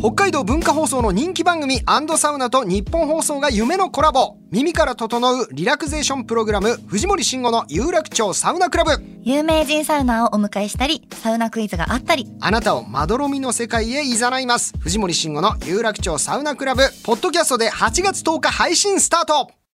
[0.00, 1.82] 北海道文化放送の人気番組
[2.16, 4.38] サウナと日本放送が夢のコラボ。
[4.50, 8.92] 耳から整うリラクゼーションプログラム藤森慎吾の有楽町サウナクラブ。
[9.20, 12.26] 有名人サウナをお迎えしたりサウナクイズがあったり。
[12.40, 14.72] あなたをまどろみの世界へいざないます。
[14.78, 16.82] 藤森慎吾の有楽町サウナクラブ。
[17.04, 19.50] ポッドキャストで8月10日配信スタート。